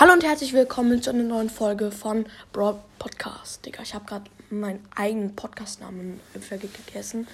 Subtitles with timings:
[0.00, 3.66] Hallo und herzlich willkommen zu einer neuen Folge von Broad Podcast.
[3.66, 7.26] Digga, ich habe gerade meinen eigenen Podcastnamen vergessen.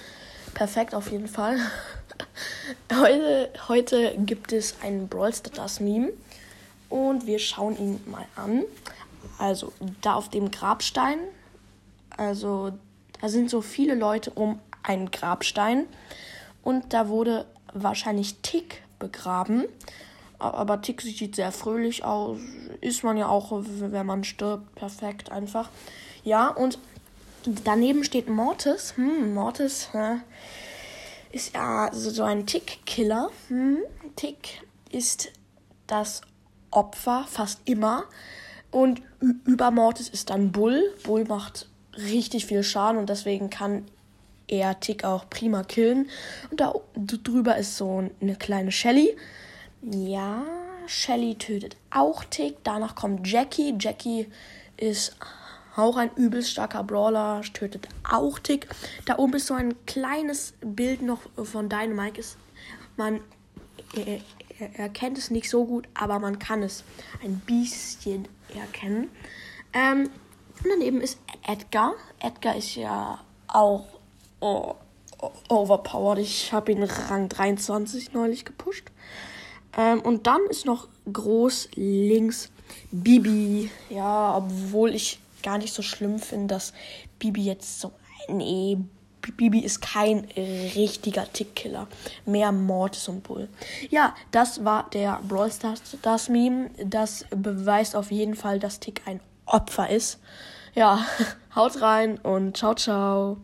[0.55, 1.59] Perfekt auf jeden Fall.
[2.91, 6.11] Heute, heute gibt es ein Brawl Stars Meme
[6.89, 8.63] und wir schauen ihn mal an.
[9.37, 9.71] Also
[10.01, 11.19] da auf dem Grabstein,
[12.17, 12.71] also
[13.21, 15.85] da sind so viele Leute um einen Grabstein
[16.63, 19.65] und da wurde wahrscheinlich Tick begraben.
[20.39, 22.39] Aber Tick sieht sehr fröhlich aus.
[22.81, 24.75] Ist man ja auch, wenn man stirbt.
[24.75, 25.69] Perfekt einfach.
[26.23, 26.79] Ja, und
[27.63, 28.95] daneben steht Mortis.
[28.97, 30.17] Hm, Mortis hä,
[31.31, 33.29] ist ja so ein Tick-Killer.
[33.47, 33.79] Hm,
[34.15, 35.31] Tick ist
[35.87, 36.21] das
[36.71, 38.05] Opfer fast immer.
[38.71, 39.01] Und
[39.45, 40.93] über Mortis ist dann Bull.
[41.03, 41.67] Bull macht
[41.97, 43.85] richtig viel Schaden und deswegen kann
[44.47, 46.09] er Tick auch prima killen.
[46.51, 49.15] Und da drüber ist so eine kleine Shelly.
[49.91, 50.43] Ja,
[50.87, 52.57] Shelly tötet auch Tick.
[52.63, 53.75] Danach kommt Jackie.
[53.79, 54.27] Jackie
[54.77, 55.15] ist
[55.75, 58.67] auch ein übelst starker Brawler, tötet auch Tick.
[59.05, 62.19] Da oben ist so ein kleines Bild noch von Dynamite.
[62.19, 62.37] Ist,
[62.97, 63.21] man
[63.95, 64.21] er,
[64.59, 66.83] er, erkennt es nicht so gut, aber man kann es
[67.23, 69.11] ein bisschen erkennen.
[69.73, 70.09] Ähm,
[70.63, 71.93] und daneben ist Edgar.
[72.19, 73.85] Edgar ist ja auch
[74.39, 74.73] oh,
[75.47, 76.17] overpowered.
[76.17, 78.89] Ich habe ihn Rang 23 neulich gepusht.
[79.77, 82.51] Ähm, und dann ist noch groß links
[82.91, 83.69] Bibi.
[83.89, 86.73] Ja, obwohl ich gar nicht so schlimm finde, dass
[87.19, 87.91] Bibi jetzt so.
[88.27, 88.77] Nee,
[89.37, 91.87] Bibi ist kein richtiger Tickkiller.
[92.25, 93.49] Mehr Bull.
[93.89, 96.69] Ja, das war der Brawl Stars das Meme.
[96.83, 100.19] Das beweist auf jeden Fall, dass Tick ein Opfer ist.
[100.73, 101.05] Ja,
[101.55, 103.37] haut rein und ciao, ciao.